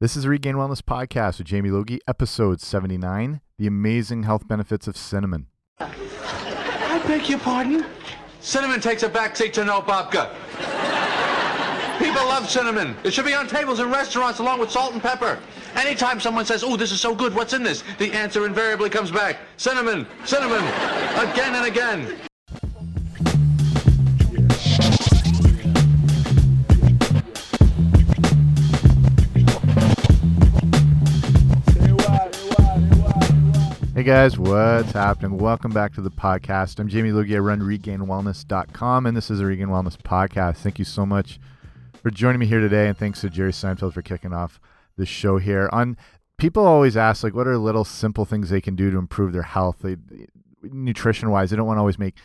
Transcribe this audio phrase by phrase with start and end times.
[0.00, 4.86] This is the Regained Wellness Podcast with Jamie Logie, episode 79 The Amazing Health Benefits
[4.86, 5.48] of Cinnamon.
[5.80, 7.84] I beg your pardon?
[8.38, 10.32] Cinnamon takes a backseat to no babka.
[11.98, 12.94] People love cinnamon.
[13.02, 15.36] It should be on tables in restaurants along with salt and pepper.
[15.74, 17.82] Anytime someone says, oh, this is so good, what's in this?
[17.98, 20.62] The answer invariably comes back, cinnamon, cinnamon,
[21.18, 22.27] again and again.
[33.98, 35.38] Hey guys, what's happening?
[35.38, 36.78] Welcome back to the podcast.
[36.78, 37.34] I'm Jamie Logie.
[37.34, 40.58] I run regainedwellness.com, and this is a Regained Wellness podcast.
[40.58, 41.40] Thank you so much
[42.00, 44.60] for joining me here today, and thanks to Jerry Seinfeld for kicking off
[44.96, 45.68] the show here.
[45.72, 45.96] On
[46.36, 49.42] people always ask like, what are little simple things they can do to improve their
[49.42, 49.78] health?
[49.80, 49.96] They,
[50.62, 52.18] nutrition wise, they don't want to always make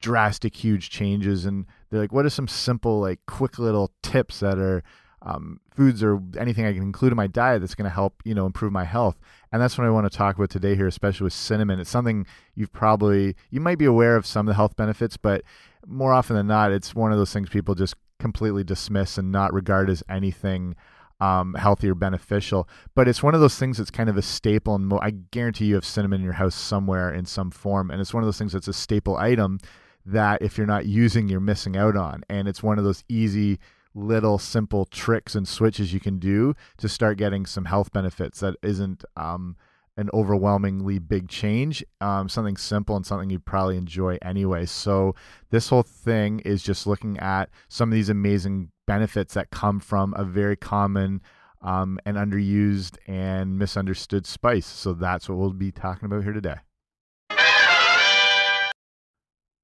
[0.00, 4.58] drastic, huge changes, and they're like, what are some simple, like, quick little tips that
[4.58, 4.82] are
[5.22, 8.34] um, foods or anything I can include in my diet that's going to help, you
[8.34, 9.18] know, improve my health.
[9.52, 11.80] And that's what I want to talk about today here, especially with cinnamon.
[11.80, 15.42] It's something you've probably, you might be aware of some of the health benefits, but
[15.86, 19.52] more often than not, it's one of those things people just completely dismiss and not
[19.52, 20.74] regard as anything
[21.20, 22.68] um, healthy or beneficial.
[22.94, 24.74] But it's one of those things that's kind of a staple.
[24.74, 27.90] And I guarantee you have cinnamon in your house somewhere in some form.
[27.90, 29.58] And it's one of those things that's a staple item
[30.06, 32.22] that if you're not using, you're missing out on.
[32.28, 33.58] And it's one of those easy,
[33.94, 38.56] little simple tricks and switches you can do to start getting some health benefits that
[38.62, 39.56] isn't um,
[39.98, 44.64] an overwhelmingly big change um, something simple and something you'd probably enjoy anyway.
[44.64, 45.14] So
[45.50, 50.14] this whole thing is just looking at some of these amazing benefits that come from
[50.16, 51.20] a very common
[51.60, 54.66] um, and underused and misunderstood spice.
[54.66, 56.56] So that's what we'll be talking about here today.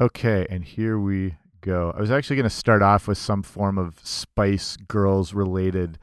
[0.01, 1.93] Okay and here we go.
[1.97, 5.99] I was actually going to start off with some form of Spice Girls related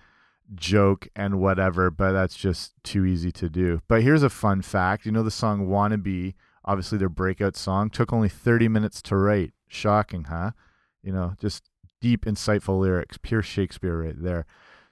[0.56, 3.82] joke and whatever, but that's just too easy to do.
[3.88, 6.34] But here's a fun fact you know, the song Wannabe,
[6.66, 9.54] obviously their breakout song, took only 30 minutes to write.
[9.68, 10.52] Shocking, huh?
[11.04, 11.70] You know, just
[12.02, 14.46] deep, insightful lyrics, pure Shakespeare right there.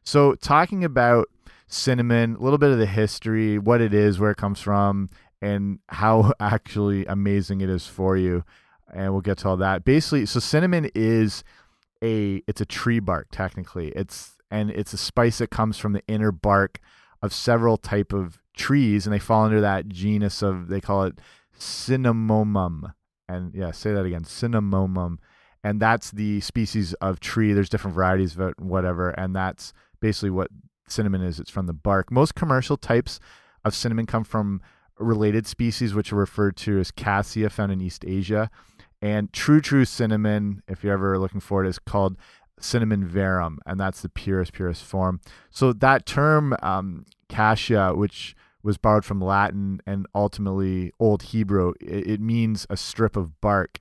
[0.03, 1.27] So, talking about
[1.67, 5.09] cinnamon, a little bit of the history, what it is, where it comes from,
[5.41, 8.45] and how actually amazing it is for you
[8.93, 9.85] and we'll get to all that.
[9.85, 11.43] Basically, so cinnamon is
[12.03, 13.89] a it's a tree bark technically.
[13.89, 16.79] It's and it's a spice that comes from the inner bark
[17.21, 21.19] of several type of trees, and they fall under that genus of they call it
[21.57, 22.93] cinnamomum.
[23.27, 25.17] And yeah, say that again, cinnamomum.
[25.63, 27.51] And that's the species of tree.
[27.51, 30.49] There's different varieties of it, whatever, and that's basically what
[30.87, 31.39] cinnamon is.
[31.39, 32.11] It's from the bark.
[32.11, 33.19] Most commercial types
[33.65, 34.61] of cinnamon come from
[34.97, 38.49] related species, which are referred to as cassia, found in East Asia.
[39.01, 42.17] And true, true cinnamon, if you're ever looking for it, is called
[42.59, 45.21] cinnamon verum, and that's the purest, purest form.
[45.49, 52.07] So that term, um, cassia, which was borrowed from Latin and ultimately Old Hebrew, it,
[52.07, 53.79] it means a strip of bark.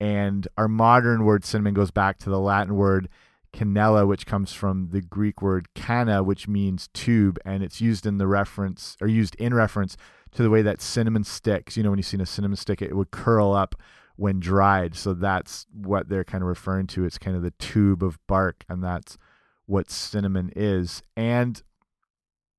[0.00, 3.08] And our modern word cinnamon goes back to the Latin word
[3.52, 8.18] cannella, which comes from the Greek word canna, which means tube, and it's used in
[8.18, 9.96] the reference or used in reference
[10.32, 11.76] to the way that cinnamon sticks.
[11.76, 13.76] You know, when you see a cinnamon stick, it would curl up
[14.16, 14.94] when dried.
[14.94, 17.04] So that's what they're kind of referring to.
[17.04, 19.18] It's kind of the tube of bark, and that's
[19.66, 21.02] what cinnamon is.
[21.16, 21.62] And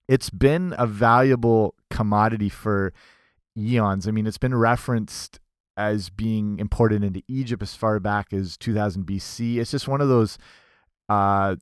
[0.07, 2.93] it's been a valuable commodity for
[3.57, 4.07] eons.
[4.07, 5.39] I mean, it's been referenced
[5.77, 9.57] as being imported into Egypt as far back as 2000 BC.
[9.57, 10.37] It's just one of those,
[11.09, 11.55] uh,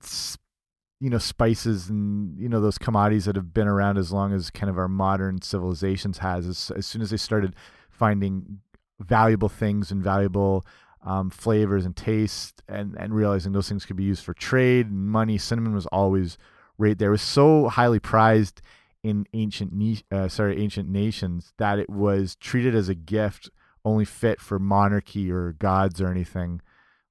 [0.99, 4.49] you know, spices and you know those commodities that have been around as long as
[4.49, 6.47] kind of our modern civilizations has.
[6.47, 7.55] As, as soon as they started
[7.89, 8.59] finding
[9.06, 10.66] valuable things and valuable
[11.06, 15.08] um, flavors and taste and, and realizing those things could be used for trade and
[15.08, 15.38] money.
[15.38, 16.38] Cinnamon was always
[16.78, 17.09] right there.
[17.09, 18.62] It was so highly prized
[19.03, 19.74] in ancient
[20.12, 23.50] uh, sorry ancient nations that it was treated as a gift
[23.84, 26.62] only fit for monarchy or gods or anything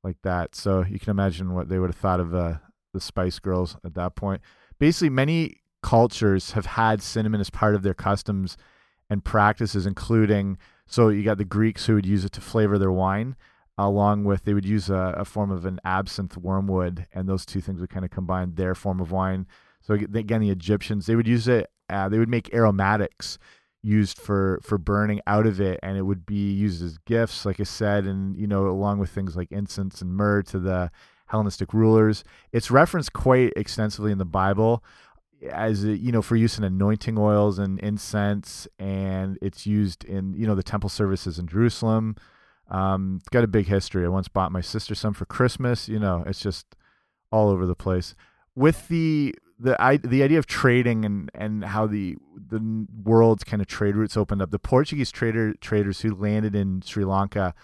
[0.02, 0.54] like that.
[0.54, 2.54] So you can imagine what they would have thought of uh,
[2.94, 4.40] the Spice Girls at that point.
[4.78, 8.56] Basically, many cultures have had cinnamon as part of their customs
[9.10, 10.56] and practices, including
[10.92, 13.34] so you got the Greeks who would use it to flavor their wine,
[13.78, 17.62] along with they would use a, a form of an absinthe wormwood, and those two
[17.62, 19.46] things would kind of combine their form of wine.
[19.80, 21.70] So again, the Egyptians they would use it.
[21.88, 23.38] Uh, they would make aromatics
[23.82, 27.58] used for for burning out of it, and it would be used as gifts, like
[27.58, 30.90] I said, and you know along with things like incense and myrrh to the
[31.28, 32.22] Hellenistic rulers.
[32.52, 34.84] It's referenced quite extensively in the Bible
[35.50, 40.34] as a, you know for use in anointing oils and incense and it's used in
[40.34, 42.16] you know the temple services in jerusalem
[42.70, 45.98] um, it's got a big history i once bought my sister some for christmas you
[45.98, 46.66] know it's just
[47.30, 48.14] all over the place
[48.54, 53.62] with the the I, the idea of trading and and how the the world's kind
[53.62, 54.50] of trade routes opened up.
[54.50, 57.54] The Portuguese trader traders who landed in Sri Lanka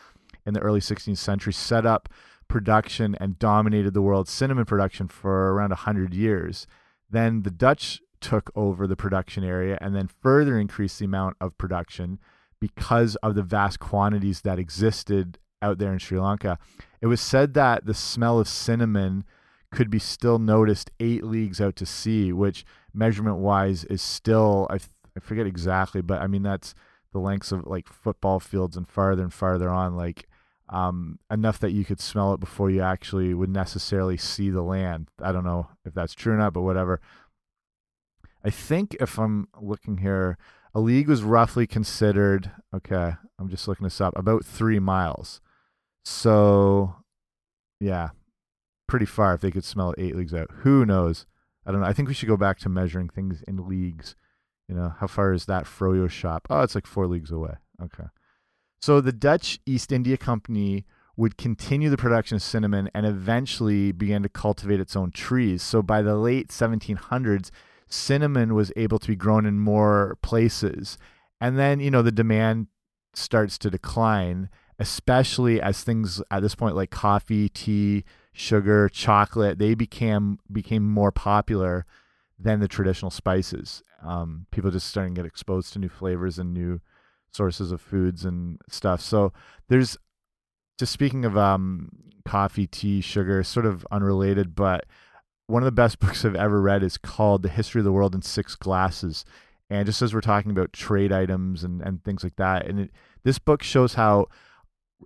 [0.47, 2.09] in the early 16th century set up
[2.47, 6.67] production and dominated the world's cinnamon production for around 100 years.
[7.11, 11.57] Then the Dutch took over the production area and then further increased the amount of
[11.57, 12.19] production
[12.61, 16.59] because of the vast quantities that existed out there in Sri Lanka.
[17.01, 19.25] It was said that the smell of cinnamon
[19.71, 24.77] could be still noticed eight leagues out to sea, which measurement wise is still, I,
[25.17, 26.75] I forget exactly, but I mean, that's
[27.13, 30.28] the lengths of like football fields and farther and farther on, like
[30.69, 35.09] um, enough that you could smell it before you actually would necessarily see the land.
[35.23, 37.00] I don't know if that's true or not, but whatever.
[38.44, 40.38] I think if I'm looking here,
[40.75, 45.41] a league was roughly considered, okay, I'm just looking this up, about three miles.
[46.05, 46.97] So,
[47.81, 48.11] yeah,
[48.87, 50.50] pretty far if they could smell it eight leagues out.
[50.62, 51.26] Who knows?
[51.67, 51.87] I don't know.
[51.87, 54.14] I think we should go back to measuring things in leagues.
[54.69, 56.47] You know, how far is that Froyo shop?
[56.50, 57.55] Oh, it's like four leagues away.
[57.82, 58.05] Okay.
[58.81, 60.85] So the Dutch East India Company
[61.17, 65.63] would continue the production of cinnamon and eventually began to cultivate its own trees.
[65.63, 67.51] So by the late 1700s,
[67.89, 70.97] cinnamon was able to be grown in more places.
[71.41, 72.69] And then, you know, the demand
[73.15, 74.49] starts to decline,
[74.79, 81.11] especially as things at this point like coffee, tea, sugar, chocolate, they became became more
[81.11, 81.85] popular
[82.39, 83.83] than the traditional spices.
[84.03, 86.81] Um, people just starting to get exposed to new flavors and new
[87.33, 89.01] sources of foods and stuff.
[89.01, 89.33] So
[89.69, 89.97] there's
[90.79, 91.91] just speaking of um,
[92.25, 94.87] coffee, tea, sugar, sort of unrelated, but
[95.47, 98.15] one of the best books I've ever read is called The History of the World
[98.15, 99.25] in Six Glasses.
[99.71, 102.91] And just as we're talking about trade items and, and things like that, and it,
[103.25, 104.29] this book shows how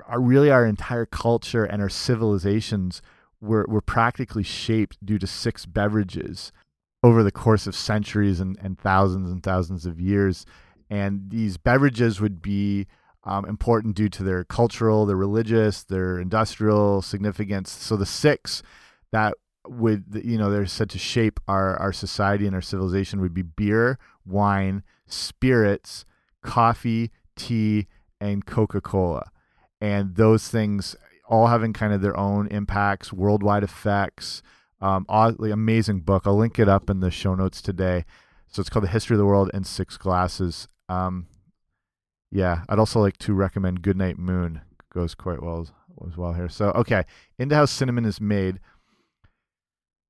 [0.06, 3.02] our, really our entire culture and our civilizations
[3.40, 6.52] were, were practically shaped due to six beverages
[7.02, 10.46] over the course of centuries and, and thousands and thousands of years.
[10.92, 12.86] And these beverages would be
[13.24, 17.70] um, important due to their cultural, their religious, their industrial significance.
[17.70, 18.62] So the six
[19.10, 23.32] that would, you know, they're said to shape our, our society and our civilization would
[23.32, 26.04] be beer, wine, spirits,
[26.42, 27.86] coffee, tea,
[28.20, 29.30] and Coca Cola.
[29.80, 30.94] And those things
[31.26, 34.42] all having kind of their own impacts, worldwide effects.
[34.82, 36.24] Um, oddly amazing book.
[36.26, 38.04] I'll link it up in the show notes today.
[38.46, 40.68] So it's called The History of the World in Six Glasses.
[40.92, 41.26] Um,
[42.30, 44.62] yeah, I'd also like to recommend Goodnight Moon.
[44.92, 45.66] Goes quite well
[46.06, 46.48] as well here.
[46.48, 47.04] So okay,
[47.38, 48.60] into how cinnamon is made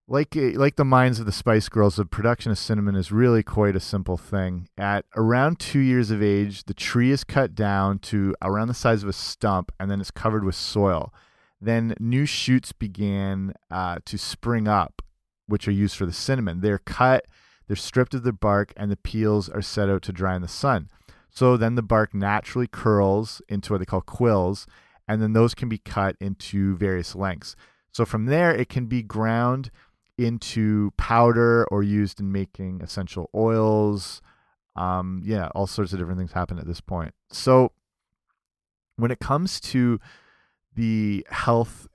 [0.09, 3.43] like eh, like the minds of the Spice Girls, the production of cinnamon is really
[3.43, 4.69] quite a simple thing.
[4.77, 9.03] At around two years of age, the tree is cut down to around the size
[9.03, 11.13] of a stump, and then it's covered with soil.
[11.61, 15.01] Then new shoots began uh, to spring up,
[15.47, 16.61] which are used for the cinnamon.
[16.61, 17.27] They're cut,
[17.67, 20.49] they're stripped of the bark, and the peels are set out to dry in the
[20.49, 20.89] sun.
[21.31, 24.67] So then the bark naturally curls into what they call quills,
[25.09, 27.57] and then those can be cut into various lengths.
[27.93, 29.71] So from there, it can be ground
[30.19, 34.21] into powder or used in making essential oils.
[34.77, 37.15] Um, yeah, all sorts of different things happen at this point.
[37.31, 37.73] So
[38.97, 39.99] when it comes to
[40.75, 41.89] the health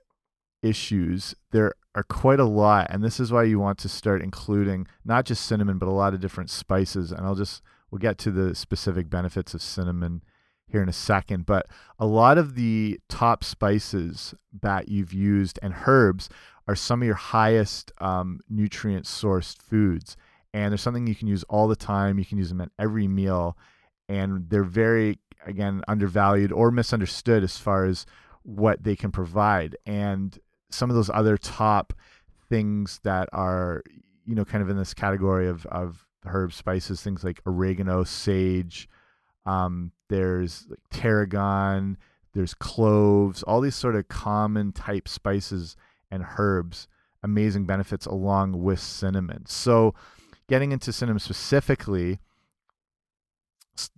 [0.62, 4.86] issues, there are quite a lot, and this is why you want to start including
[5.04, 7.10] not just cinnamon, but a lot of different spices.
[7.10, 10.22] And I'll just we'll get to the specific benefits of cinnamon
[10.68, 11.44] here in a second.
[11.44, 11.66] But
[11.98, 16.28] a lot of the top spices that you've used and herbs
[16.68, 20.16] are some of your highest um, nutrient sourced foods.
[20.54, 22.20] And there's something you can use all the time.
[22.20, 23.56] You can use them at every meal.
[24.08, 28.06] And they're very, again, undervalued or misunderstood as far as
[28.44, 29.76] what they can provide.
[29.84, 30.38] And
[30.70, 31.92] some of those other top
[32.48, 33.82] things that are,
[34.26, 38.88] you know, kind of in this category of, of herb spices, things like oregano, sage,
[39.46, 41.96] um, there's like tarragon,
[42.34, 45.76] there's cloves, all these sort of common type spices
[46.10, 46.88] and herbs,
[47.22, 49.46] amazing benefits along with cinnamon.
[49.46, 49.94] So,
[50.48, 52.18] getting into cinnamon specifically,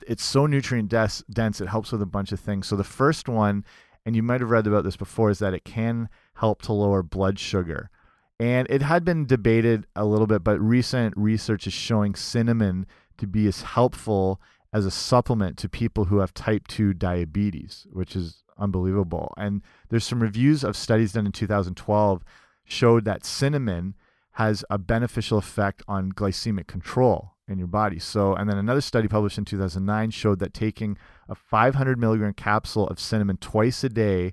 [0.07, 2.67] it's so nutrient dense, it helps with a bunch of things.
[2.67, 3.65] So, the first one,
[4.07, 6.09] and you might have read about this before, is that it can
[6.41, 7.91] help to lower blood sugar.
[8.39, 12.87] And it had been debated a little bit, but recent research is showing cinnamon
[13.19, 14.41] to be as helpful
[14.73, 19.35] as a supplement to people who have type 2 diabetes, which is unbelievable.
[19.37, 22.25] And there's some reviews of studies done in 2012
[22.65, 23.95] showed that cinnamon
[24.33, 27.99] has a beneficial effect on glycemic control in your body.
[27.99, 30.97] So, and then another study published in 2009 showed that taking
[31.29, 34.33] a 500 milligram capsule of cinnamon twice a day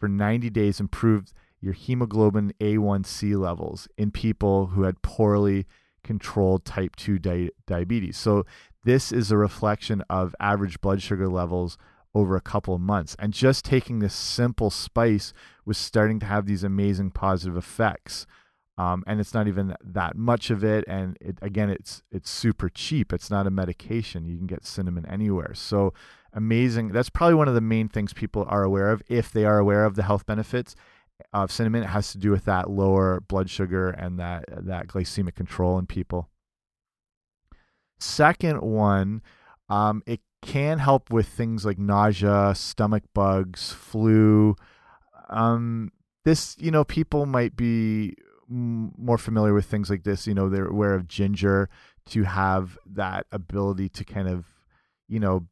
[0.00, 1.32] for 90 days improved
[1.64, 5.66] your hemoglobin A1C levels in people who had poorly
[6.02, 8.18] controlled type 2 di diabetes.
[8.18, 8.44] So
[8.84, 11.78] this is a reflection of average blood sugar levels
[12.14, 13.16] over a couple of months.
[13.18, 15.32] And just taking this simple spice
[15.64, 18.26] was starting to have these amazing positive effects.
[18.76, 20.84] Um, and it's not even that much of it.
[20.86, 23.12] And it, again, it's it's super cheap.
[23.12, 24.26] It's not a medication.
[24.26, 25.54] You can get cinnamon anywhere.
[25.54, 25.94] So
[26.34, 26.88] amazing.
[26.88, 29.84] That's probably one of the main things people are aware of if they are aware
[29.84, 30.74] of the health benefits
[31.32, 31.82] of cinnamon.
[31.82, 35.86] It has to do with that lower blood sugar and that that glycemic control in
[35.86, 36.30] people.
[37.98, 39.22] Second one,
[39.68, 44.56] um, it can help with things like nausea, stomach bugs, flu.
[45.30, 45.90] Um,
[46.24, 48.14] this, you know, people might be
[48.48, 50.26] more familiar with things like this.
[50.26, 51.68] You know, they're aware of ginger
[52.06, 54.46] to have that ability to kind of,
[55.08, 55.46] you know,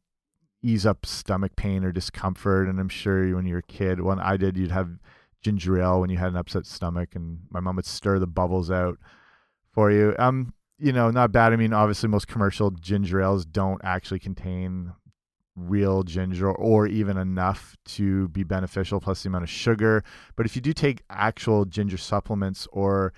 [0.61, 2.67] ease up stomach pain or discomfort.
[2.67, 4.99] And I'm sure when you're a kid, when I did, you'd have
[5.43, 8.71] ginger ale when you had an upset stomach, and my mom would stir the bubbles
[8.71, 8.97] out
[9.71, 10.15] for you.
[10.17, 11.53] Um, you know, not bad.
[11.53, 14.93] I mean, obviously, most commercial ginger ales don't actually contain
[15.55, 20.03] real ginger or even enough to be beneficial, plus the amount of sugar.
[20.35, 23.13] But if you do take actual ginger supplements or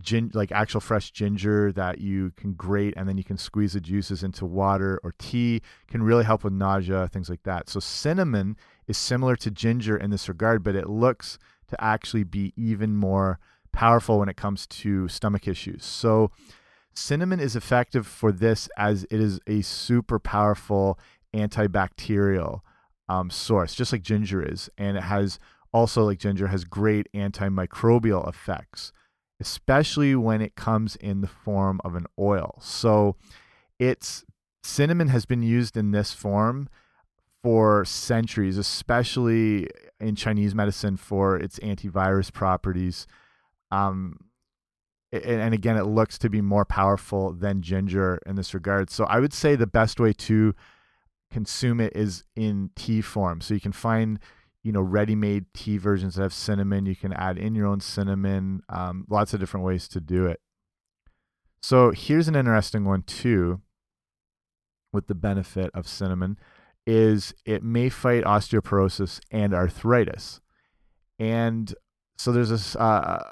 [0.00, 3.80] gin like actual fresh ginger that you can grate and then you can squeeze the
[3.80, 8.56] juices into water or tea can really help with nausea things like that so cinnamon
[8.88, 13.38] is similar to ginger in this regard but it looks to actually be even more
[13.72, 16.30] powerful when it comes to stomach issues so
[16.94, 20.98] Cinnamon is effective for this as it is a super powerful
[21.34, 22.60] antibacterial
[23.08, 24.70] um, source, just like ginger is.
[24.78, 25.38] And it has
[25.72, 28.92] also, like ginger, has great antimicrobial effects,
[29.40, 32.58] especially when it comes in the form of an oil.
[32.62, 33.16] So
[33.78, 34.24] it's
[34.62, 36.68] cinnamon has been used in this form
[37.42, 39.68] for centuries, especially
[40.04, 43.06] in Chinese medicine for its antivirus properties.
[43.70, 44.18] Um,
[45.12, 48.90] and again, it looks to be more powerful than ginger in this regard.
[48.90, 50.54] So I would say the best way to
[51.30, 53.40] consume it is in tea form.
[53.40, 54.18] So you can find,
[54.62, 56.86] you know, ready-made tea versions that have cinnamon.
[56.86, 58.62] You can add in your own cinnamon.
[58.68, 60.40] Um, lots of different ways to do it.
[61.62, 63.60] So here's an interesting one too.
[64.92, 66.38] With the benefit of cinnamon,
[66.86, 70.40] is it may fight osteoporosis and arthritis,
[71.18, 71.74] and
[72.16, 72.76] so there's this.
[72.76, 73.22] Uh,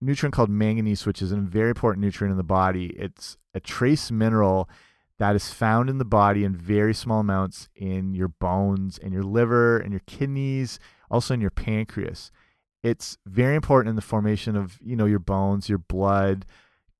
[0.00, 2.94] nutrient called manganese, which is a very important nutrient in the body.
[2.96, 4.68] It's a trace mineral
[5.18, 9.24] that is found in the body in very small amounts in your bones, in your
[9.24, 10.78] liver, in your kidneys,
[11.10, 12.30] also in your pancreas.
[12.82, 16.46] It's very important in the formation of, you know, your bones, your blood,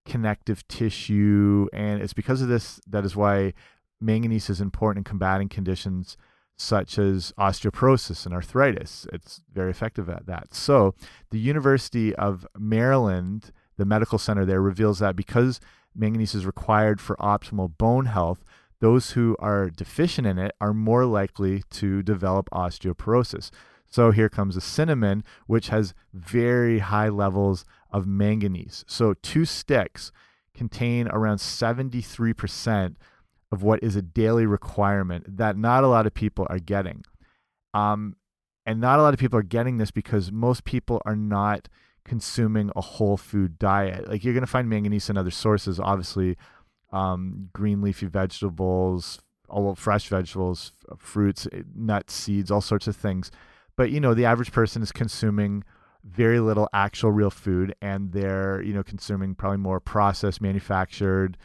[0.05, 3.55] connective tissue, and it's because of this that is why
[4.01, 6.17] manganese is important in combating conditions
[6.57, 9.07] such as osteoporosis and arthritis.
[9.13, 10.55] It's very effective at that.
[10.55, 10.95] So,
[11.31, 15.61] the University of Maryland, the medical center there, reveals that because
[15.95, 18.45] manganese is required for optimal bone health,
[18.81, 23.51] those who are deficient in it are more likely to develop osteoporosis.
[23.87, 28.85] So, here comes the cinnamon, which has very high levels of manganese.
[28.89, 30.11] So, two sticks
[30.55, 32.97] contain around 73%
[33.51, 37.05] of what is a daily requirement that not a lot of people are getting.
[37.75, 38.17] Um,
[38.67, 41.69] and not a lot of people are getting this because most people are not
[42.05, 44.09] consuming a whole food diet.
[44.09, 46.37] Like you're going to find manganese in other sources, obviously,
[46.93, 53.31] um, green leafy vegetables, all fresh vegetables, fruits, eh, nuts, seeds, all sorts of things.
[53.77, 55.65] But you know, the average person is consuming
[56.05, 61.37] very little actual real food, and they're you know consuming probably more processed, manufactured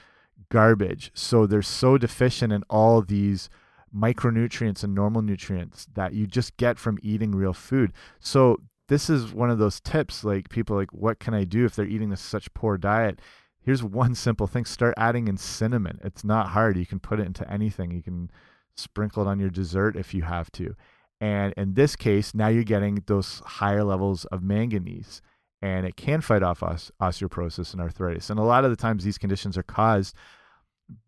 [0.49, 1.11] garbage.
[1.13, 3.49] So they're so deficient in all these
[3.95, 7.93] micronutrients and normal nutrients that you just get from eating real food.
[8.19, 8.57] So
[8.87, 11.85] this is one of those tips like people like what can I do if they're
[11.85, 13.19] eating such poor diet?
[13.61, 15.99] Here's one simple thing start adding in cinnamon.
[16.03, 16.77] It's not hard.
[16.77, 17.91] You can put it into anything.
[17.91, 18.31] You can
[18.75, 20.75] sprinkle it on your dessert if you have to.
[21.21, 25.21] And in this case, now you're getting those higher levels of manganese
[25.63, 28.29] and it can fight off osteoporosis and arthritis.
[28.29, 30.13] And a lot of the times these conditions are caused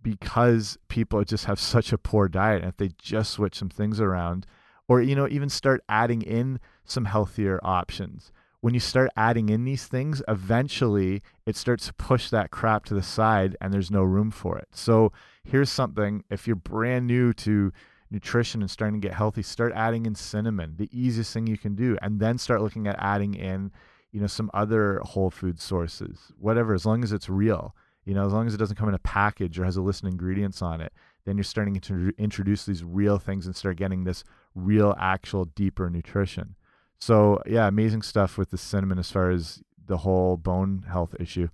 [0.02, 4.00] because people just have such a poor diet and if they just switch some things
[4.00, 4.46] around
[4.88, 8.32] or you know even start adding in some healthier options
[8.62, 12.94] when you start adding in these things eventually it starts to push that crap to
[12.94, 15.12] the side and there's no room for it so
[15.44, 17.74] here's something if you're brand new to
[18.10, 21.76] nutrition and starting to get healthy start adding in cinnamon the easiest thing you can
[21.76, 23.72] do and then start looking at adding in
[24.16, 28.26] you know some other whole food sources whatever as long as it's real you know,
[28.26, 30.62] as long as it doesn't come in a package or has a list of ingredients
[30.62, 30.94] on it,
[31.26, 35.90] then you're starting to introduce these real things and start getting this real, actual, deeper
[35.90, 36.56] nutrition.
[37.00, 41.50] So, yeah, amazing stuff with the cinnamon as far as the whole bone health issue.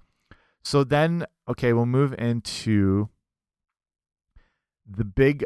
[0.61, 3.09] So then, okay, we'll move into
[4.85, 5.45] the big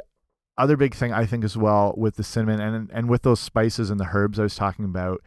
[0.57, 3.89] other big thing I think as well with the cinnamon and and with those spices
[3.89, 5.21] and the herbs I was talking about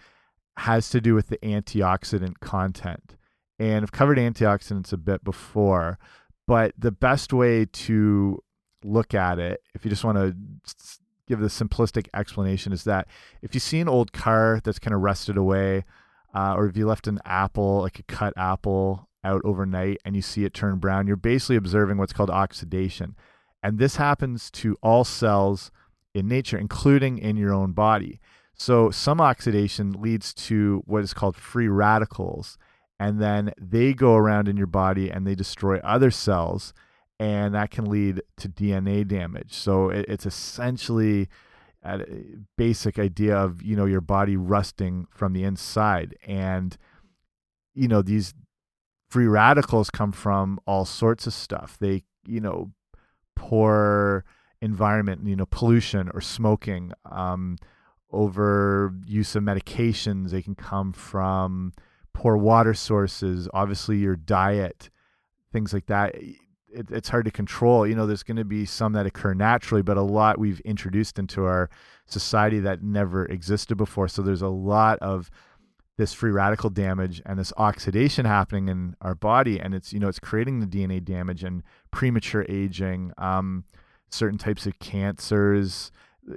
[0.58, 3.16] has to do with the antioxidant content.
[3.58, 5.98] And I've covered antioxidants a bit before,
[6.46, 8.42] but the best way to
[8.84, 10.36] look at it, if you just want to
[11.26, 13.08] give the simplistic explanation, is that
[13.42, 15.84] if you see an old car that's kind of rusted away,
[16.34, 20.22] uh, or if you left an apple, like a cut apple, out overnight and you
[20.22, 23.16] see it turn brown, you're basically observing what's called oxidation.
[23.62, 25.70] And this happens to all cells
[26.14, 28.20] in nature, including in your own body.
[28.58, 32.58] So, some oxidation leads to what is called free radicals,
[32.98, 36.74] and then they go around in your body and they destroy other cells,
[37.20, 39.54] and that can lead to DNA damage.
[39.54, 41.28] So, it's essentially
[41.84, 42.00] a
[42.56, 46.76] basic idea of you know your body rusting from the inside, and
[47.74, 48.34] you know these
[49.08, 51.76] free radicals come from all sorts of stuff.
[51.78, 52.72] They you know
[53.36, 54.24] poor
[54.60, 57.56] environment, you know, pollution or smoking, um,
[58.10, 60.30] over use of medications.
[60.30, 61.72] They can come from
[62.12, 64.90] poor water sources, obviously your diet,
[65.52, 66.14] things like that.
[66.14, 67.86] It, it's hard to control.
[67.86, 71.18] You know, there's going to be some that occur naturally, but a lot we've introduced
[71.18, 71.70] into our
[72.06, 74.08] society that never existed before.
[74.08, 75.30] So there's a lot of
[75.98, 80.06] this free radical damage and this oxidation happening in our body and it's you know
[80.06, 83.64] it's creating the dna damage and premature aging um,
[84.08, 85.90] certain types of cancers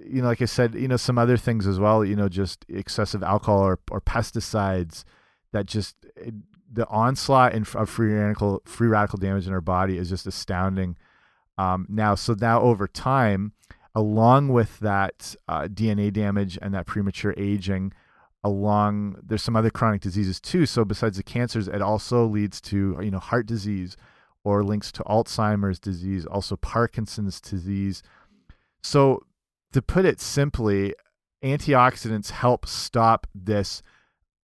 [0.06, 2.66] you know like i said you know some other things as well you know just
[2.70, 5.04] excessive alcohol or, or pesticides
[5.52, 6.34] that just it,
[6.72, 10.96] the onslaught in, of free radical free radical damage in our body is just astounding.
[11.58, 13.54] Um, now so now over time
[13.94, 17.92] along with that uh, dna damage and that premature aging
[18.42, 20.66] along there's some other chronic diseases too.
[20.66, 23.98] So besides the cancers it also leads to you know heart disease
[24.44, 28.02] or links to alzheimer's disease also parkinson's disease.
[28.82, 29.24] So
[29.74, 30.94] to put it simply
[31.44, 33.82] antioxidants help stop this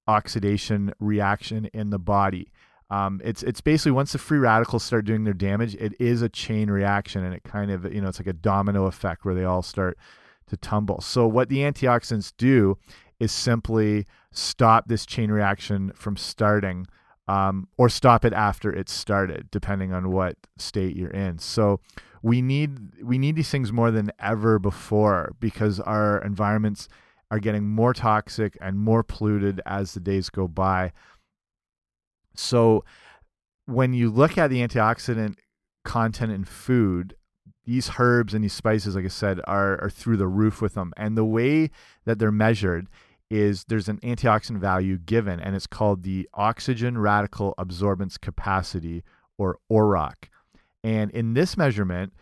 [0.07, 2.51] oxidation reaction in the body.
[2.89, 6.29] Um, it's it's basically once the free radicals start doing their damage it is a
[6.29, 9.45] chain reaction and it kind of you know it's like a domino effect where they
[9.45, 9.99] all start
[10.47, 11.01] to tumble.
[11.01, 12.79] So what the antioxidants do
[13.19, 16.87] is simply stop this chain reaction from starting
[17.29, 21.39] um, or stop it after it's started, depending on what state you're in.
[21.39, 21.81] So
[22.23, 26.89] we need we need these things more than ever before because our environments
[27.31, 30.93] are getting more toxic and more polluted as the days go by.
[32.35, 32.85] So
[33.67, 35.37] when you look at the antioxidant
[35.85, 37.17] content in food,
[37.65, 40.93] these herbs and these spices, like I said, are, are through the roof with them.
[40.97, 41.71] And the way
[42.05, 42.87] that they're measured
[43.31, 49.03] is there's an antioxidant value given, and it's called the oxygen radical absorbance capacity,
[49.39, 50.29] or ORAC.
[50.85, 52.13] And in this measurement,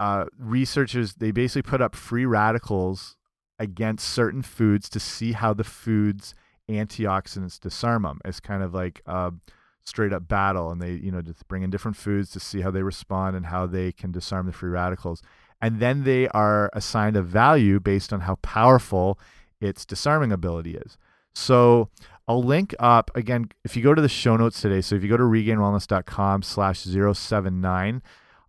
[0.00, 3.16] uh, researchers they basically put up free radicals
[3.58, 6.34] against certain foods to see how the foods
[6.70, 8.20] antioxidants disarm them.
[8.24, 9.32] It's kind of like a
[9.84, 12.70] straight up battle, and they you know just bring in different foods to see how
[12.70, 15.22] they respond and how they can disarm the free radicals.
[15.60, 19.18] And then they are assigned a value based on how powerful
[19.60, 20.96] its disarming ability is.
[21.34, 21.90] So
[22.28, 24.80] I'll link up again if you go to the show notes today.
[24.80, 28.02] So if you go to regainedwellness.com slash 079,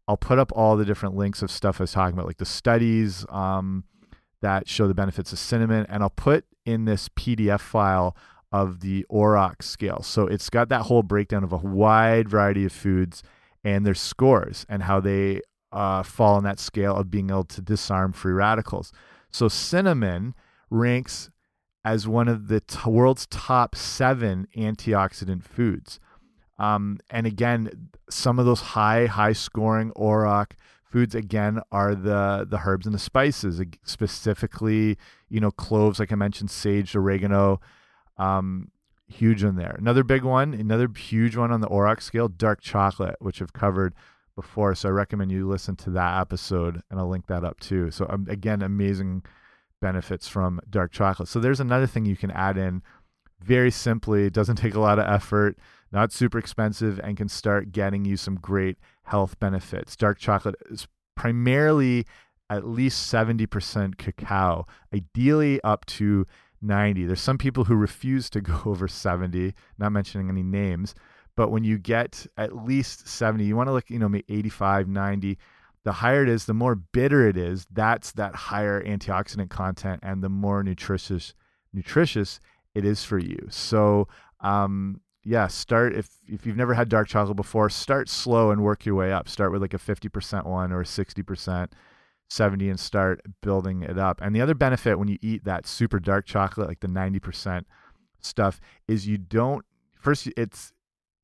[0.08, 2.46] I'll put up all the different links of stuff I was talking about, like the
[2.46, 3.84] studies um,
[4.42, 5.86] that show the benefits of cinnamon.
[5.90, 8.16] And I'll put in this PDF file
[8.52, 10.02] of the ORAC scale.
[10.02, 13.22] So it's got that whole breakdown of a wide variety of foods
[13.64, 15.42] and their scores and how they
[15.72, 18.94] uh, fall on that scale of being able to disarm free radicals.
[19.30, 20.34] So cinnamon
[20.70, 21.30] ranks
[21.86, 26.00] as one of the world's top seven antioxidant foods.
[26.60, 30.52] Um, and again, some of those high, high scoring ORAC
[30.84, 34.98] foods again are the the herbs and the spices, specifically,
[35.30, 37.60] you know, cloves, like I mentioned, sage, oregano,
[38.18, 38.72] um,
[39.08, 39.76] huge in there.
[39.78, 43.94] Another big one, another huge one on the ORAC scale, dark chocolate, which I've covered
[44.36, 44.76] before.
[44.76, 47.92] So I recommend you listen to that episode, and I'll link that up too.
[47.92, 49.24] So um, again, amazing
[49.80, 51.28] benefits from dark chocolate.
[51.28, 52.82] So there's another thing you can add in
[53.40, 54.26] very simply.
[54.26, 55.58] It doesn't take a lot of effort,
[55.92, 59.96] not super expensive, and can start getting you some great health benefits.
[59.96, 62.06] Dark chocolate is primarily
[62.50, 66.26] at least 70% cacao, ideally up to
[66.62, 67.06] 90.
[67.06, 70.96] There's some people who refuse to go over 70, not mentioning any names,
[71.36, 74.88] but when you get at least 70, you want to look, you know, maybe 85,
[74.88, 75.38] 90
[75.88, 77.66] the higher it is, the more bitter it is.
[77.72, 81.34] That's that higher antioxidant content, and the more nutritious
[81.72, 82.42] nutritious
[82.76, 83.48] it is for you.
[83.50, 84.10] So,
[84.42, 88.86] um, yeah, start if if you've never had dark chocolate before, start slow and work
[88.86, 89.30] your way up.
[89.30, 91.72] Start with like a 50% one or a 60%,
[92.28, 94.20] 70 and start building it up.
[94.22, 97.64] And the other benefit when you eat that super dark chocolate like the 90%
[98.20, 99.64] stuff is you don't
[99.96, 100.74] first it's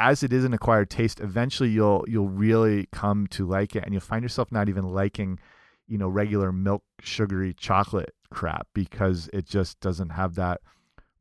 [0.04, 3.94] as it is an acquired taste, eventually you'll you'll really come to like it and
[3.94, 5.40] you'll find yourself not even liking,
[5.88, 10.60] you know, regular milk sugary chocolate crap because it just doesn't have that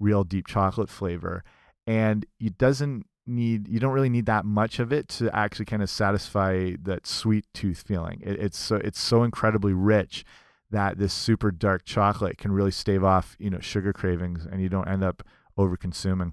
[0.00, 1.44] real deep chocolate flavor.
[1.86, 5.82] And it doesn't need you don't really need that much of it to actually kind
[5.82, 8.20] of satisfy that sweet tooth feeling.
[8.24, 10.24] It, it's so it's so incredibly rich
[10.72, 14.68] that this super dark chocolate can really stave off you know sugar cravings and you
[14.68, 15.22] don't end up
[15.56, 16.32] over consuming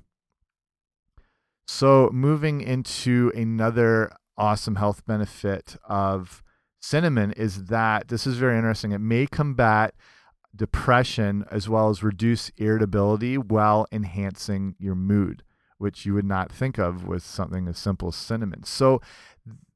[1.71, 6.41] so moving into another awesome health benefit of
[6.79, 9.93] cinnamon is that this is very interesting it may combat
[10.55, 15.43] depression as well as reduce irritability while enhancing your mood,
[15.77, 18.63] which you would not think of with something as simple as cinnamon.
[18.63, 18.99] So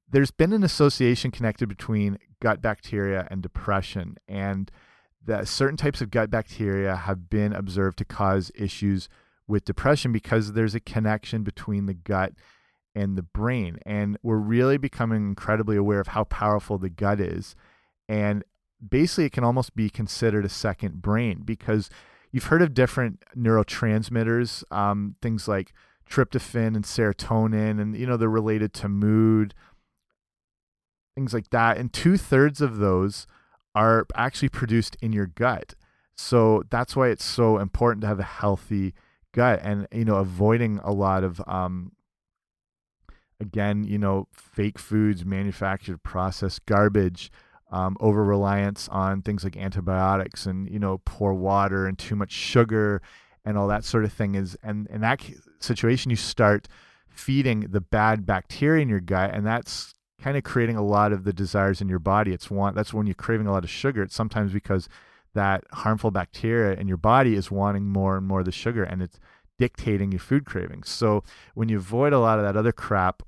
[0.10, 4.72] there's been an association connected between gut bacteria and depression, and
[5.24, 9.10] that certain types of gut bacteria have been observed to cause issues
[9.54, 12.34] with depression because there's a connection between the gut
[12.96, 13.78] and the brain.
[13.86, 17.56] And we're really becoming incredibly aware of how powerful the gut is.
[18.10, 18.44] And
[18.86, 21.92] basically it can almost be considered a second brain because
[22.32, 25.72] you've heard of different neurotransmitters, um, things like
[26.10, 29.54] tryptophan and serotonin, and you know they're related to mood,
[31.14, 31.78] things like that.
[31.78, 33.28] And two thirds of those
[33.76, 35.76] are actually produced in your gut.
[36.16, 38.96] So that's why it's so important to have a healthy
[39.34, 41.92] gut, and you know avoiding a lot of um,
[43.40, 47.32] again, you know, fake foods, manufactured, processed garbage
[47.72, 52.32] um, over reliance on things like antibiotics and you know poor water and too much
[52.32, 53.02] sugar
[53.46, 55.20] and all that sort of thing is and in that
[55.60, 56.68] situation you start
[57.10, 61.24] feeding the bad bacteria in your gut and that's kind of creating a lot of
[61.24, 62.32] the desires in your body.
[62.32, 64.04] It's one that's when you're craving a lot of sugar.
[64.04, 64.88] It's sometimes because
[65.34, 69.02] that harmful bacteria in your body is wanting more and more of the sugar and
[69.02, 69.20] it's
[69.60, 73.24] dictating your food cravings so when you avoid a lot of that other crap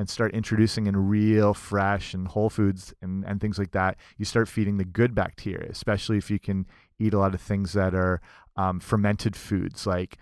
[0.00, 4.24] and start introducing in real fresh and whole foods and, and things like that, you
[4.24, 6.66] start feeding the good bacteria, especially if you can
[6.98, 8.18] eat a lot of things that are
[8.56, 10.16] um, fermented foods like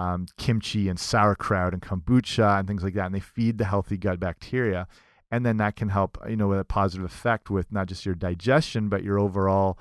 [0.00, 3.06] um, kimchi and sauerkraut and kombucha and things like that.
[3.06, 4.88] And they feed the healthy gut bacteria.
[5.30, 8.16] And then that can help, you know, with a positive effect with not just your
[8.16, 9.78] digestion, but your overall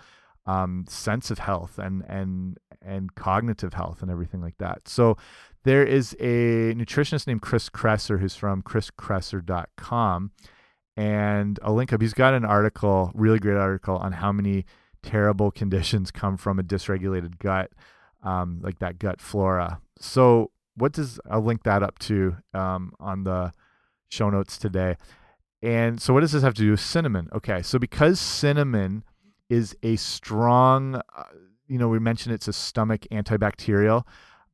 [0.50, 4.88] um, sense of health and, and, and cognitive health and everything like that.
[4.88, 5.18] So
[5.64, 10.32] there is a nutritionist named Chris Kresser who's from chriskresser.com.
[10.98, 12.02] And I'll link up.
[12.02, 14.66] He's got an article, really great article, on how many
[15.02, 17.72] terrible conditions come from a dysregulated gut,
[18.24, 19.80] um, like that gut flora.
[20.00, 23.54] So, what does I'll link that up to um, on the
[24.10, 24.98] show notes today.
[25.62, 27.30] And so, what does this have to do with cinnamon?
[27.34, 29.04] Okay, so because cinnamon
[29.50, 31.24] is a strong, uh,
[31.68, 34.04] you know, we mentioned it's a stomach antibacterial.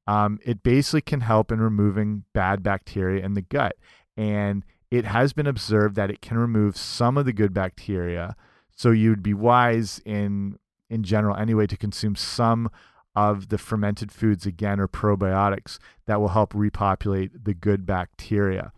[0.08, 3.76] Um, it basically can help in removing bad bacteria in the gut.
[4.16, 8.36] And it has been observed that it can remove some of the good bacteria.
[8.76, 10.58] So you'd be wise in
[10.90, 12.70] in general anyway to consume some
[13.16, 18.72] of the fermented foods again or probiotics that will help repopulate the good bacteria.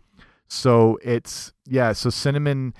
[0.48, 2.74] So it's yeah, so cinnamon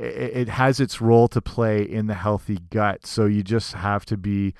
[0.00, 3.06] it, it has its role to play in the healthy gut.
[3.06, 4.54] So you just have to be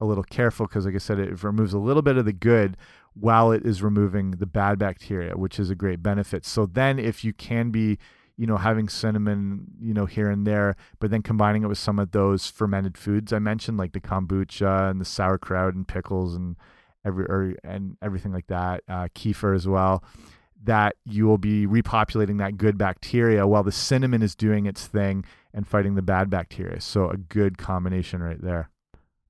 [0.00, 2.76] a little careful because, like I said, it removes a little bit of the good
[3.14, 6.44] while it is removing the bad bacteria, which is a great benefit.
[6.44, 7.98] So then, if you can be,
[8.36, 11.98] you know, having cinnamon, you know, here and there, but then combining it with some
[11.98, 16.56] of those fermented foods I mentioned, like the kombucha and the sauerkraut and pickles and
[17.04, 20.02] every or, and everything like that, uh, kefir as well,
[20.64, 25.24] that you will be repopulating that good bacteria while the cinnamon is doing its thing
[25.52, 26.80] and fighting the bad bacteria.
[26.80, 28.70] So a good combination right there.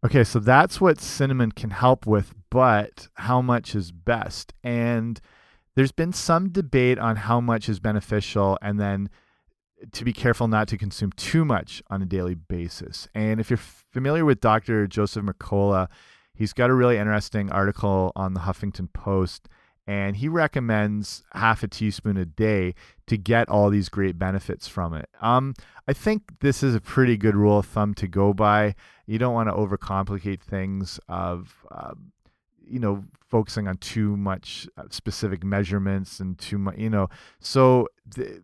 [0.05, 4.53] Okay, so that's what cinnamon can help with, but how much is best?
[4.63, 5.21] And
[5.77, 9.09] there's been some debate on how much is beneficial and then
[9.93, 13.09] to be careful not to consume too much on a daily basis.
[13.15, 14.87] And if you're familiar with Dr.
[14.87, 15.89] Joseph Mercola,
[16.35, 19.49] he's got a really interesting article on the Huffington Post
[19.93, 22.75] and he recommends half a teaspoon a day
[23.07, 25.07] to get all these great benefits from it.
[25.21, 25.53] Um,
[25.87, 28.75] I think this is a pretty good rule of thumb to go by.
[29.05, 31.93] You don't want to overcomplicate things of, uh,
[32.67, 37.11] you know, focusing on too much uh, specific measurements and too much, you know.
[37.41, 38.43] So the,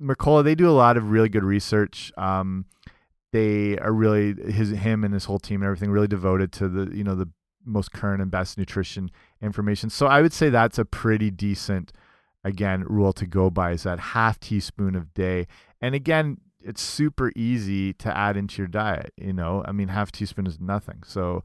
[0.00, 2.12] Mercola, they do a lot of really good research.
[2.16, 2.64] Um,
[3.32, 6.96] they are really his him and his whole team and everything really devoted to the
[6.96, 7.28] you know the
[7.66, 9.10] most current and best nutrition
[9.42, 9.90] information.
[9.90, 11.92] So I would say that's a pretty decent,
[12.44, 15.46] again, rule to go by is that half teaspoon of day.
[15.80, 19.12] And again, it's super easy to add into your diet.
[19.16, 21.02] You know, I mean, half teaspoon is nothing.
[21.06, 21.44] So,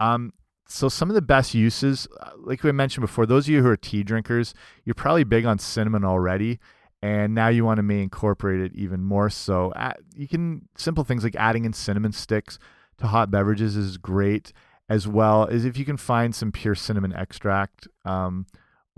[0.00, 0.32] um,
[0.66, 3.68] so some of the best uses, uh, like we mentioned before, those of you who
[3.68, 4.54] are tea drinkers,
[4.84, 6.58] you're probably big on cinnamon already,
[7.02, 9.28] and now you want to may incorporate it even more.
[9.28, 9.72] So
[10.16, 12.58] you can simple things like adding in cinnamon sticks
[12.98, 14.54] to hot beverages is great,
[14.88, 18.46] as well as if you can find some pure cinnamon extract um,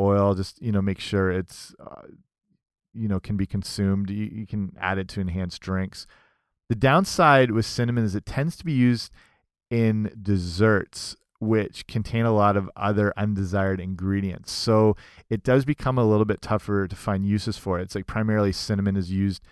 [0.01, 2.03] oil, just you know make sure it's uh,
[2.92, 4.11] you know can be consumed.
[4.11, 6.07] You, you can add it to enhance drinks.
[6.68, 9.12] The downside with cinnamon is it tends to be used
[9.70, 14.51] in desserts which contain a lot of other undesired ingredients.
[14.53, 14.96] So
[15.29, 17.83] it does become a little bit tougher to find uses for it.
[17.83, 19.42] It's like primarily cinnamon is used,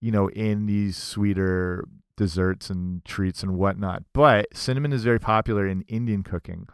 [0.00, 1.86] you know, in these sweeter
[2.20, 4.02] desserts and treats and whatnot.
[4.12, 6.68] But cinnamon is very popular in Indian cooking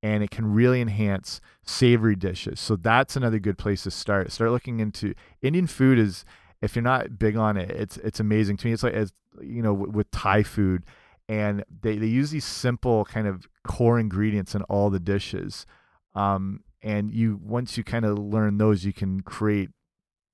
[0.00, 2.60] and it can really enhance savory dishes.
[2.60, 4.30] So that's another good place to start.
[4.30, 6.24] Start looking into Indian food is
[6.60, 8.72] if you're not big on it, it's it's amazing to me.
[8.72, 10.84] It's like it's you know with Thai food
[11.28, 15.66] and they they use these simple kind of core ingredients in all the dishes.
[16.14, 19.70] Um, and you once you kind of learn those, you can create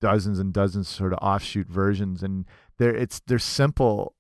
[0.03, 2.45] dozens and dozens sort of offshoot versions and
[2.79, 4.15] they're it's they're simple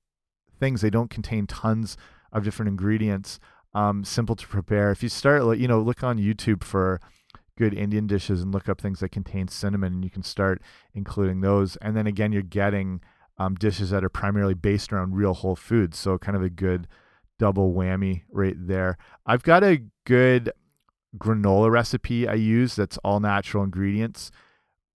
[0.59, 0.81] things.
[0.81, 1.97] They don't contain tons
[2.33, 3.39] of different ingredients.
[3.75, 4.91] Um, simple to prepare.
[4.91, 7.01] If you start, you know, look on YouTube for
[7.57, 10.63] good Indian dishes and look up things that contain cinnamon, and you can start
[10.95, 11.77] including those.
[11.77, 13.01] And then again, you're getting
[13.37, 15.99] um, dishes that are primarily based around real whole foods.
[15.99, 16.89] So kind of a good
[17.39, 18.99] double whammy right there.
[19.27, 20.53] I've got a good
[21.17, 24.31] granola recipe I use that's all natural ingredients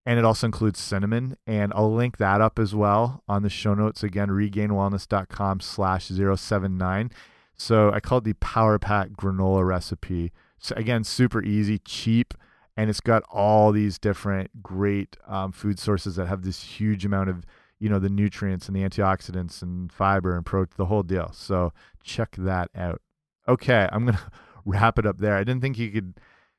[0.04, 3.74] and it also includes cinnamon and i'll link that up as well on the show
[3.74, 4.02] notes.
[4.02, 7.10] Again regainedwellness.com slash 079
[7.54, 10.32] so i call it the power pack granola recipe.
[10.58, 12.34] So again super easy cheap
[12.76, 17.30] and it's got all these different great um, food sources that have this huge amount
[17.30, 17.44] of
[17.78, 21.30] you know the nutrients and the antioxidants and fiber and protein the whole deal.
[21.32, 23.00] So check that out.
[23.48, 24.20] Okay i'm gonna
[24.64, 25.36] wrap it up there.
[25.36, 26.14] I didn't think you could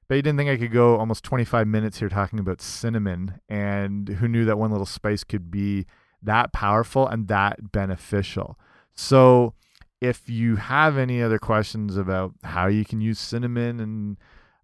[0.08, 4.08] but you didn't think I could go almost 25 minutes here talking about cinnamon, and
[4.08, 5.86] who knew that one little spice could be
[6.22, 8.58] that powerful and that beneficial.
[8.96, 9.54] So,
[10.02, 14.18] if you have any other questions about how you can use cinnamon and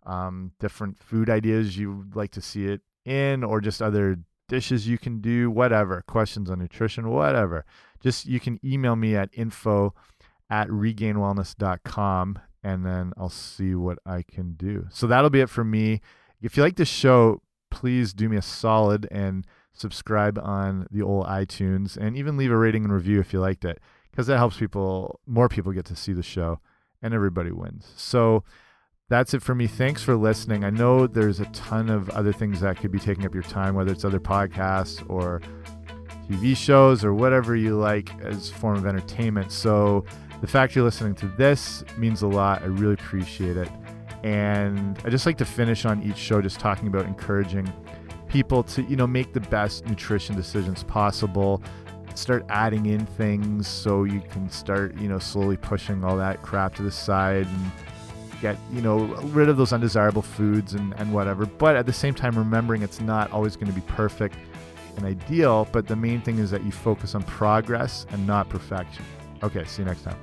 [0.05, 4.87] um, different food ideas you would like to see it in, or just other dishes
[4.87, 7.63] you can do, whatever, questions on nutrition, whatever,
[8.01, 9.93] just you can email me at info
[10.49, 14.87] at regainedwellness.com and then I'll see what I can do.
[14.91, 16.01] So that'll be it for me.
[16.41, 17.41] If you like this show,
[17.71, 22.57] please do me a solid and subscribe on the old iTunes and even leave a
[22.57, 23.79] rating and review if you liked it
[24.11, 26.59] because that helps people, more people get to see the show
[27.01, 27.93] and everybody wins.
[27.95, 28.43] So
[29.09, 29.67] that's it for me.
[29.67, 30.63] Thanks for listening.
[30.63, 33.73] I know there's a ton of other things that could be taking up your time,
[33.73, 35.41] whether it's other podcasts or
[36.29, 39.51] TV shows or whatever you like as form of entertainment.
[39.51, 40.05] So
[40.41, 42.61] the fact you're listening to this means a lot.
[42.61, 43.69] I really appreciate it.
[44.23, 47.71] And I just like to finish on each show just talking about encouraging
[48.27, 51.61] people to, you know, make the best nutrition decisions possible.
[52.15, 56.75] Start adding in things so you can start, you know, slowly pushing all that crap
[56.75, 57.71] to the side and
[58.41, 61.45] get, you know, rid of those undesirable foods and, and whatever.
[61.45, 64.35] But at the same time, remembering it's not always going to be perfect
[64.97, 65.67] and ideal.
[65.71, 69.05] But the main thing is that you focus on progress and not perfection.
[69.43, 70.17] Okay, see you next time.